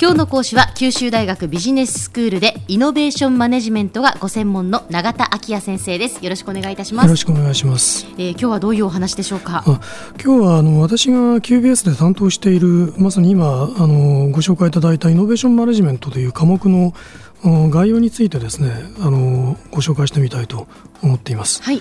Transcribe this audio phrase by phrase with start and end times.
[0.00, 6.22] 今日の講師は九州大学ビジネススクールでイノベーションマネジメントがご専門の永田昭也先生です。
[6.24, 7.06] よろしくお願いいたします。
[7.06, 9.62] よろしくお願いします、えー、今日はどういうお話でしょうか？
[9.64, 9.80] あ
[10.22, 16.92] 今日はあの私が QBS で担当しているまさに今あのご紹介いただいたイノベーションマネジメントという科目の
[17.70, 20.66] 概要についてですねあのご紹介してみたいと
[21.04, 21.62] 思っています。
[21.62, 21.80] はい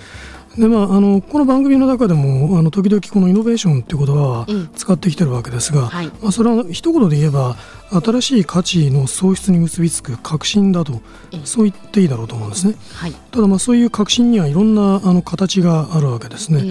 [0.58, 6.08] でまあ、あのこの番組の中でもあの時々このイノベーションという言葉は使ってきてるわけですが、はい。
[6.22, 7.58] まあ、それは一言で言えば
[7.90, 11.02] 新しい価値の創出に結びつく革新だと
[11.44, 12.76] そう言っていいだろうと思うんですね。
[12.94, 13.14] はい。
[13.32, 16.64] ただまあそういう革新にはいろんなあの形があるわけですね。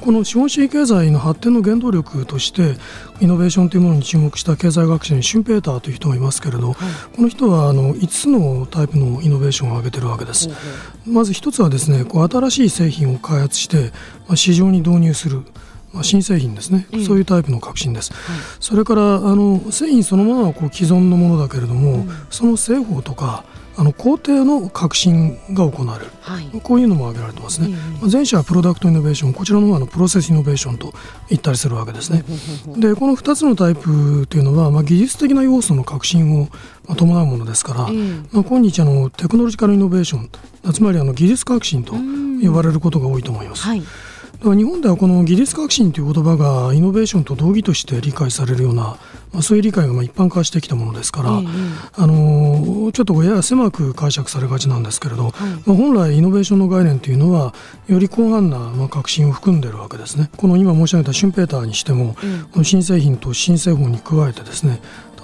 [0.00, 2.74] この資本主義経済の発展の原動力として
[3.20, 6.76] イノベーションというものに注目した経済学者にシュンペーターという人がいますけれど、はい、
[7.16, 10.48] この人はあの5つのタイプのイノベーションを挙げているわけです。
[11.06, 13.92] まず1つはですねこう新しい製品を開発して、
[14.26, 15.42] まあ、市場に導入する。
[15.92, 23.44] まあ、新製品ですね、うん、そういうタイプの革新です、はい、それからあの製品そのものはこう既存のものだけれども、うん、その製法とか
[23.76, 30.92] あの工程の革新が行われる、はい、こういうのも挙げられてますね、うん、前者はプロダクトイノベーションこちらの方はのプロセスイノベーションと
[31.28, 32.24] 言ったりするわけですね。
[32.76, 36.48] でこの2つのタイプというのは、まあ、技術的な要素の革新を
[36.96, 37.80] 伴うものですから、
[38.32, 40.30] まあ、今日あのテクノロジカルイノベーション
[40.72, 43.62] つまりあの技術革新と呼ばれることが多いと思います。
[43.62, 43.82] はい
[44.52, 48.98] 日本ではこの技術革新という言葉がイノベーションと同義として理解されるような、
[49.32, 51.52] まあ、そういう理解がまあ一般化してきたものですから、うんうん、
[51.94, 57.54] あのちょっとやや狭く解釈されがちなんですけれど、はい、まあ、本来イノベーションの概念というのは
[57.88, 60.28] より広範なまあ革新を含んでいるわけですね。
[60.36, 64.80] この今申し上げたシュンペーターにしても、うん、この新製品と新製法に加えてですね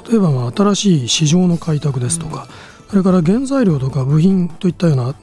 [0.09, 2.49] 例えばまあ新しい市場の開拓ですとか、
[2.85, 5.15] うん、それから原材料とか部品といったような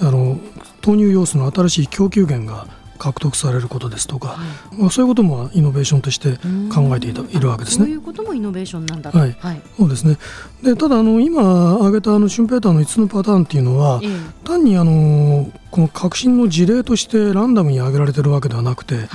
[0.00, 0.38] あの
[0.82, 2.66] 投入要素の新しい供給源が
[2.96, 6.36] 獲得されることですとか、はい、まあ、そういうこともイノベーションとして
[6.74, 7.84] 考えていたいるわけですね。
[7.86, 10.18] そういうこともイノベーションなんだはい、はい、そうですね。
[10.62, 14.10] でただあの今挙げたあのシュンペーターの5つのパターンっていうのは、ええ、
[14.44, 19.06] 単にあのこの革新の事例としてランダムに挙げられているわけではなくて、はい、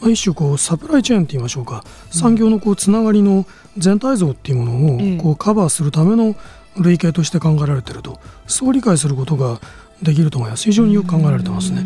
[0.00, 6.34] まあ、一種こうサプライチェーンと言いましょうか、産業のこうつながりの全体像っていうものをこうカバーするための
[6.78, 9.60] 類型として考えられているとそう理解することが
[10.02, 11.30] できると思います非常によく考え。
[11.30, 11.84] られてますね。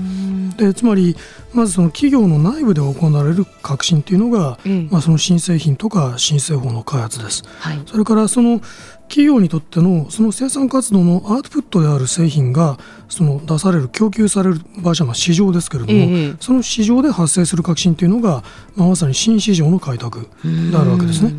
[0.66, 1.16] でつまり
[1.52, 8.60] まずその企業の内部で行われる革新というのが、うん、まあ、その新製品とか新製法の開発です、はい、それからその
[9.08, 12.78] 企業にとってのその生産活動のアウトプットである製品が
[13.08, 18.44] その出される供給される場所は市場ですけれども、えー、その市場で発生する革新というのが、
[18.76, 20.28] まあ、まさに新市場の開拓
[20.70, 21.32] であるわけですね。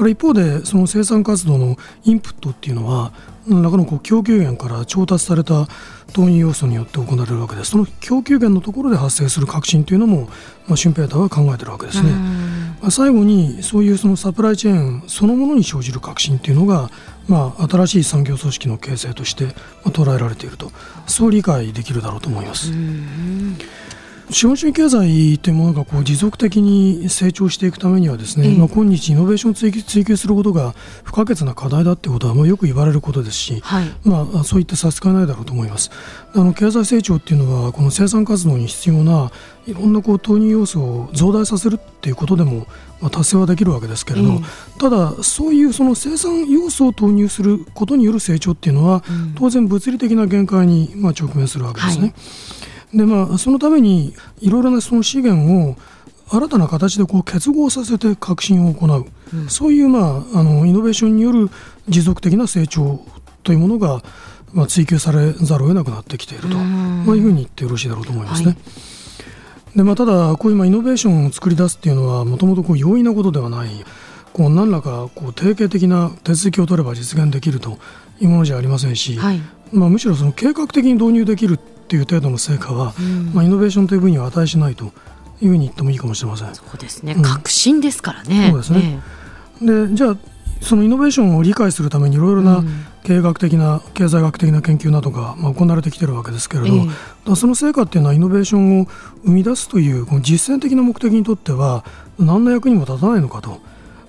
[0.00, 3.12] これ一方でその生産活動のインプットっていうのは
[3.46, 5.68] 何らかのこう供給源から調達された
[6.14, 10.30] 投入要素によって行われるわけですその供給源のところで発生する革新というのも、
[10.66, 12.12] まあ、シュンペーターは考えているわけですね、
[12.80, 16.90] まあ、最後にそういうそのサプライチェーンそのものに生じる革新というのが、
[17.28, 19.48] まあ、新しい産業組織の形成として
[19.84, 20.72] 捉えられていると
[21.06, 22.72] そう理解できるだろうと思います。
[24.30, 35.90] 資本主義経済というものがこう持続的に成長していくためにはですね、まあ、今日イノベーションを追求することが不可欠な課題だということはまあよく言われることですし、はい、まあ、そういった差し支えないだろうと思います。
[36.34, 39.32] あの経済成長っていうのはこの生産活動に必要な
[39.66, 42.66] いろんなこう投入要素を増大させるっていうことでも
[43.00, 44.42] まあ、達成はできるわけですけれど、うん、
[44.78, 52.02] ただ、そういうその生産要素を投入することによる成長っていうのは、うん、当然物理的な限界にまあ直面するわけですね。
[52.02, 52.14] はい
[52.94, 55.76] でまあ、そのためにいろいろなその資源を
[56.28, 61.50] 新たな形でこう結合させて革新を行う、うん、そういう、まあ、あのイノベーションによる
[61.88, 63.00] 持続的な成長
[63.42, 64.02] というものが、
[64.52, 68.48] まあ、追求されざるを得なくなってきていると、まあ、いうふうに言ってよろしいだろうと思いますね。
[68.48, 68.56] はい。
[69.76, 73.70] でまあ、ただ、こういうイノベーションを作り出すっていうのはもともと容易なことではない
[74.32, 77.78] こう何らかこう定型的な手続きを取れば実現できると
[78.20, 79.40] いうものじゃありませんし、はい。
[79.72, 84.92] まあ、むしろその計画的に導入できるっていう程度の成果は、うん、まあ、イノベーションという分には値しないと
[85.40, 86.54] いうふうに言ってもいいかもしれません。
[86.54, 88.48] そうですね、うん、革新ですからね。
[88.50, 89.00] そうですね、
[89.60, 90.16] ね、でじゃあ
[90.60, 92.62] そのイノベーションを理解するためにいろいろな
[93.02, 98.86] 経営学的な経済学的な研究などがまあ行われてきているわけですけれど、えー、その成果っていうのはイノベーションを
[99.24, 101.84] 生み出すというこの実践的な目的にとっては
[102.18, 103.60] 何の役にも立たないのかと。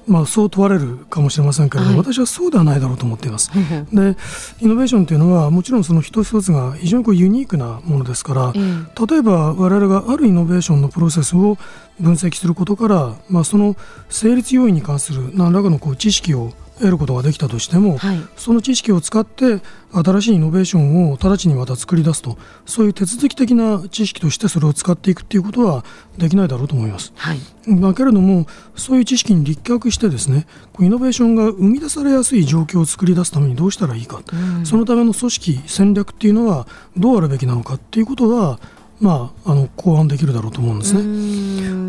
[0.08, 3.52] まあ、そう問われるかもしれませんけれど、はい、私はそうではないだろうと思っています。
[3.94, 4.18] で
[4.60, 11.58] イノベーションというのはもちろんその一つ一つが非常にこうユニークなものですから、例えば我々があるイノベーションのプロセスを
[12.00, 13.76] 分析することから、まあ、その
[14.10, 19.62] 成立要因に関する何らかのこう知識を得ることができたとしても、はい、その知識を使って
[19.94, 25.86] 新しいイノベーションを直ちにまた作り出すとそういう手続き的な知識としてそれを使っていくっていうことは
[26.18, 27.14] できないだろうと思います。
[27.16, 30.48] はい、だけれどもそういう知識に立脚してですね
[30.80, 36.68] イノベーションが生み出されやすい状況を作り出すためにどうしたらいいか、うん、そのための組織戦略っていうのは
[36.98, 38.60] どうあるべきなのかっていうことは
[39.02, 41.02] まあ、あの考案できるだろうと思うんですね。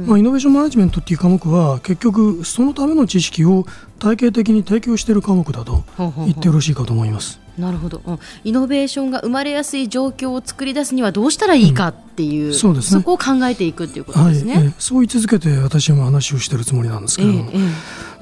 [0.06, 3.66] まあ、イノベーションマネジメントっていう科目は結局そのための知識を
[3.98, 7.41] 体系的に提供している科目だと言ってよろしいかと思います。
[7.58, 14.54] なるほど、うん、イノベーションが生まれやすい状況を作り出すにはどうしたらいいかっていううん、そうですね、そこを考えていくっていうことですね。
[14.54, 17.58] はい、えそう言い続けて私も話をしているつもりなんですけども、え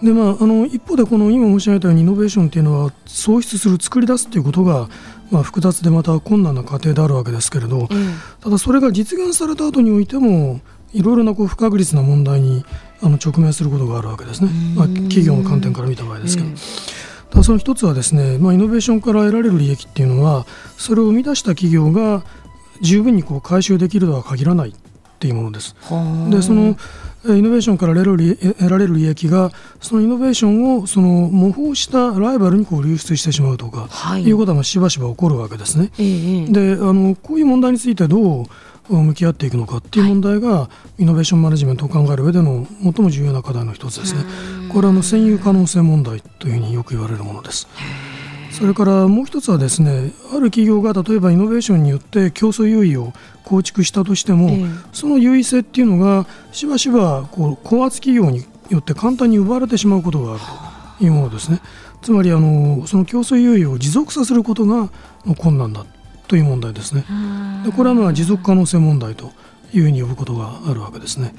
[0.03, 4.89] え、でまあ、あの一方でこの今申し上げたようにイノベーションっていうのは創出する作り出すっていうことが
[5.31, 7.89] まあ、複雑でまた困難な過程であるわけですけれど、うん、
[8.41, 10.61] ただそれが実現された後においても
[10.93, 12.65] いろいろなこう不確実な問題に
[13.01, 16.49] あの直面することがあるわけですね、まあ、企業の観点から見た場合ですけど。
[17.31, 20.47] ただその一つはですね、まあ、イノベーションから得られる利益っていうのは
[20.77, 22.25] それを生み出した企業が
[22.81, 24.73] 十分にこう回収できるとは限らないっ
[25.21, 25.77] ていうものです。
[26.31, 26.77] でその
[27.27, 29.51] イノベーションから得られる利益が
[29.83, 35.91] そのイノベーションをその模倣したライバルにこう流出してしまうとか、はい、いうことはしばしば起こるわけですね。
[35.99, 38.47] えー、であのこういう問題についてどう
[38.97, 44.25] 向き合っていくのかっていう問題が、イノベーションマネジメントを考える上での最も重要な課題の一つですね。
[44.69, 47.69] これはあの占有可能性問題というふうによく言われるものです。
[48.51, 53.13] それからもう一つはですねある企業が例えばイノベーションによって競争優位を
[53.45, 60.41] 構築したとしても、えー、その優位性っていうのがしばしばこう高圧企業によって簡単に奪われてしまうことがある
[60.99, 61.61] というものですね。
[62.03, 64.91] つまりあのその競争優位を持続させることが
[65.39, 65.85] 困難だ
[66.31, 67.05] という問題ですね。
[67.65, 69.33] でこれはまあ持続可能性問題と
[69.75, 71.35] いうふうに呼ぶことがあるわけですね。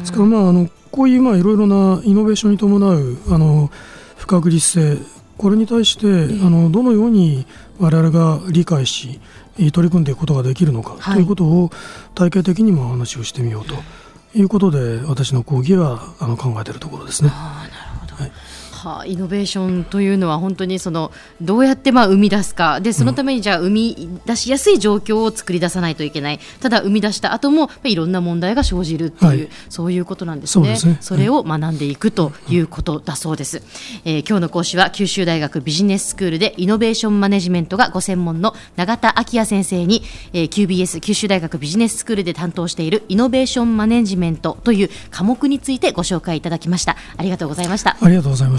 [0.00, 3.70] ですからまああのこういうまあいろいろなイノベーションに伴うあの
[4.16, 4.98] 不確実性
[5.38, 6.06] これに対して、
[6.44, 7.46] あのどのように
[7.78, 9.20] 我々が理解し
[9.56, 11.70] 取り組んでいくことができるのか、ということを
[12.14, 13.74] 体系的にも話をしてみようと
[14.38, 17.30] いうことで私の講義はあの考えているところですね。
[17.32, 18.32] あなるほど、はい
[18.82, 22.80] はあ、イノベーションというのは本当にそのどうやってまあ生み出すか。
[22.80, 26.40] でそのためにじゃあ生み出しやすい状況を作り出さないといけない。
[26.60, 30.76] ただ生み出した後もいろんな問題が生じるっていう、はい、そういうことなんですね。
[30.76, 33.66] そ、ね、それを学んでいくということだそうです、はい、
[34.04, 40.02] えー、今日の講師は九州大学ビジネススクールでイノベーションマネジメントがご専門の永田昭也先生に、
[40.32, 46.96] えー、QBS 九州大学ビジネススクールで担当しているイノベーションマネジメントという科目についてご紹介いただきました。
[47.16, 47.96] ありがとうございました。
[48.00, 48.58] ありがとうございま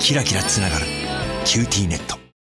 [0.00, 0.86] キラキラつながる
[1.16, 2.19] 「QTnet」